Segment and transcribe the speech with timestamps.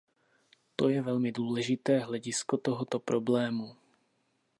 [0.75, 3.75] To je velmi důležité hledisko tohoto problému.